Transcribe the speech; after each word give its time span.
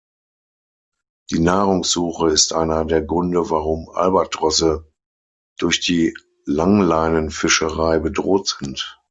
Die 1.29 1.37
Nahrungssuche 1.37 2.29
ist 2.31 2.53
einer 2.53 2.85
der 2.85 3.03
Gründe, 3.03 3.51
warum 3.51 3.87
Albatrosse 3.91 4.91
durch 5.59 5.79
die 5.79 6.15
Langleinenfischerei 6.45 7.99
bedroht 7.99 8.57
sind. 8.59 8.99